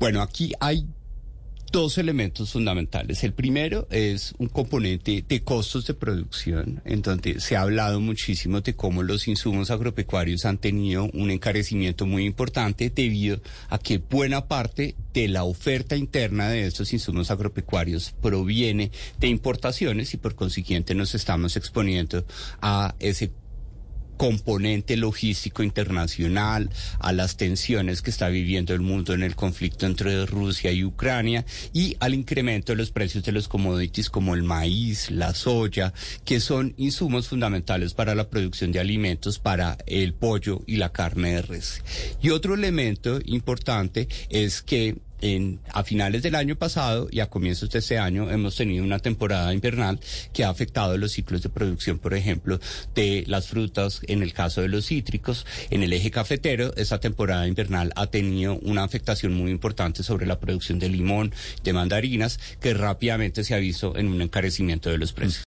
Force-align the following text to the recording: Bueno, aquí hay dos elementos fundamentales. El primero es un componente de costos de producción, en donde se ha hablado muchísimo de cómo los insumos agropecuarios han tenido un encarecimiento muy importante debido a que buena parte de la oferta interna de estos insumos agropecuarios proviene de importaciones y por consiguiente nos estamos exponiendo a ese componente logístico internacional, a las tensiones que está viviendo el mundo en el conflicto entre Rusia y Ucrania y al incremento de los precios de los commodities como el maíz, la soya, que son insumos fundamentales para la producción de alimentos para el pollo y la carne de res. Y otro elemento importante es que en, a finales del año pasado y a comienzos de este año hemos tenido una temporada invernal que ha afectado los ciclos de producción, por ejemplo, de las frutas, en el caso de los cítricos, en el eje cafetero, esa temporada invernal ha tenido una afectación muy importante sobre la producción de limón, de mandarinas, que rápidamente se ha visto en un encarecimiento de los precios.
Bueno, 0.00 0.22
aquí 0.22 0.54
hay 0.60 0.86
dos 1.70 1.98
elementos 1.98 2.52
fundamentales. 2.52 3.22
El 3.22 3.34
primero 3.34 3.86
es 3.90 4.34
un 4.38 4.48
componente 4.48 5.22
de 5.28 5.44
costos 5.44 5.86
de 5.86 5.92
producción, 5.92 6.80
en 6.86 7.02
donde 7.02 7.38
se 7.38 7.54
ha 7.54 7.60
hablado 7.60 8.00
muchísimo 8.00 8.62
de 8.62 8.74
cómo 8.74 9.02
los 9.02 9.28
insumos 9.28 9.70
agropecuarios 9.70 10.46
han 10.46 10.56
tenido 10.56 11.10
un 11.12 11.30
encarecimiento 11.30 12.06
muy 12.06 12.24
importante 12.24 12.88
debido 12.88 13.42
a 13.68 13.78
que 13.78 13.98
buena 13.98 14.48
parte 14.48 14.96
de 15.12 15.28
la 15.28 15.44
oferta 15.44 15.96
interna 15.96 16.48
de 16.48 16.66
estos 16.66 16.94
insumos 16.94 17.30
agropecuarios 17.30 18.14
proviene 18.22 18.90
de 19.18 19.28
importaciones 19.28 20.14
y 20.14 20.16
por 20.16 20.34
consiguiente 20.34 20.94
nos 20.94 21.14
estamos 21.14 21.58
exponiendo 21.58 22.24
a 22.62 22.94
ese 23.00 23.30
componente 24.20 24.98
logístico 24.98 25.62
internacional, 25.62 26.68
a 26.98 27.10
las 27.14 27.38
tensiones 27.38 28.02
que 28.02 28.10
está 28.10 28.28
viviendo 28.28 28.74
el 28.74 28.82
mundo 28.82 29.14
en 29.14 29.22
el 29.22 29.34
conflicto 29.34 29.86
entre 29.86 30.26
Rusia 30.26 30.72
y 30.72 30.84
Ucrania 30.84 31.46
y 31.72 31.96
al 32.00 32.12
incremento 32.12 32.72
de 32.72 32.76
los 32.76 32.90
precios 32.90 33.24
de 33.24 33.32
los 33.32 33.48
commodities 33.48 34.10
como 34.10 34.34
el 34.34 34.42
maíz, 34.42 35.10
la 35.10 35.32
soya, 35.32 35.94
que 36.26 36.38
son 36.40 36.74
insumos 36.76 37.28
fundamentales 37.28 37.94
para 37.94 38.14
la 38.14 38.28
producción 38.28 38.72
de 38.72 38.80
alimentos 38.80 39.38
para 39.38 39.78
el 39.86 40.12
pollo 40.12 40.64
y 40.66 40.76
la 40.76 40.92
carne 40.92 41.36
de 41.36 41.40
res. 41.40 41.82
Y 42.20 42.28
otro 42.28 42.52
elemento 42.52 43.20
importante 43.24 44.06
es 44.28 44.60
que 44.60 44.98
en, 45.20 45.60
a 45.72 45.84
finales 45.84 46.22
del 46.22 46.34
año 46.34 46.56
pasado 46.56 47.08
y 47.10 47.20
a 47.20 47.28
comienzos 47.28 47.70
de 47.70 47.78
este 47.78 47.98
año 47.98 48.30
hemos 48.30 48.56
tenido 48.56 48.84
una 48.84 48.98
temporada 48.98 49.52
invernal 49.54 50.00
que 50.32 50.44
ha 50.44 50.48
afectado 50.48 50.96
los 50.96 51.12
ciclos 51.12 51.42
de 51.42 51.48
producción, 51.48 51.98
por 51.98 52.14
ejemplo, 52.14 52.58
de 52.94 53.24
las 53.26 53.48
frutas, 53.48 54.00
en 54.06 54.22
el 54.22 54.32
caso 54.32 54.62
de 54.62 54.68
los 54.68 54.86
cítricos, 54.86 55.46
en 55.70 55.82
el 55.82 55.92
eje 55.92 56.10
cafetero, 56.10 56.74
esa 56.76 57.00
temporada 57.00 57.46
invernal 57.46 57.92
ha 57.96 58.06
tenido 58.08 58.58
una 58.62 58.84
afectación 58.84 59.34
muy 59.34 59.50
importante 59.50 60.02
sobre 60.02 60.26
la 60.26 60.40
producción 60.40 60.78
de 60.78 60.88
limón, 60.88 61.32
de 61.62 61.72
mandarinas, 61.72 62.38
que 62.60 62.74
rápidamente 62.74 63.44
se 63.44 63.54
ha 63.54 63.58
visto 63.58 63.96
en 63.96 64.08
un 64.08 64.22
encarecimiento 64.22 64.90
de 64.90 64.98
los 64.98 65.12
precios. 65.12 65.30